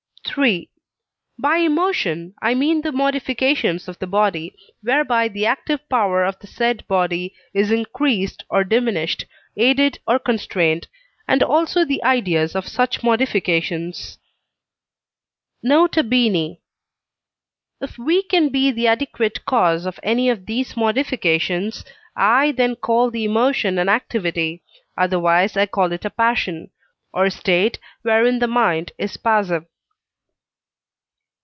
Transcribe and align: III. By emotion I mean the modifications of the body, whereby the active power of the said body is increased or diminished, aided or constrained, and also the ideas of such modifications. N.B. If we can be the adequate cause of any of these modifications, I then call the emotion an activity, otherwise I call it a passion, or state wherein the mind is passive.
III. 0.37 0.69
By 1.37 1.57
emotion 1.57 2.35
I 2.41 2.53
mean 2.53 2.83
the 2.83 2.93
modifications 2.93 3.89
of 3.89 3.99
the 3.99 4.07
body, 4.07 4.55
whereby 4.81 5.27
the 5.27 5.45
active 5.45 5.81
power 5.89 6.23
of 6.23 6.39
the 6.39 6.47
said 6.47 6.87
body 6.87 7.35
is 7.53 7.69
increased 7.69 8.45
or 8.49 8.63
diminished, 8.63 9.25
aided 9.57 9.99
or 10.07 10.19
constrained, 10.19 10.87
and 11.27 11.43
also 11.43 11.83
the 11.83 12.01
ideas 12.05 12.55
of 12.55 12.65
such 12.65 13.03
modifications. 13.03 14.19
N.B. 15.69 16.57
If 17.81 17.97
we 17.97 18.23
can 18.23 18.47
be 18.49 18.71
the 18.71 18.87
adequate 18.87 19.43
cause 19.45 19.85
of 19.85 19.99
any 20.01 20.29
of 20.29 20.45
these 20.45 20.77
modifications, 20.77 21.83
I 22.15 22.53
then 22.53 22.77
call 22.77 23.11
the 23.11 23.25
emotion 23.25 23.77
an 23.77 23.89
activity, 23.89 24.63
otherwise 24.97 25.57
I 25.57 25.65
call 25.65 25.91
it 25.91 26.05
a 26.05 26.09
passion, 26.09 26.69
or 27.11 27.29
state 27.29 27.79
wherein 28.03 28.39
the 28.39 28.47
mind 28.47 28.93
is 28.97 29.17
passive. 29.17 29.65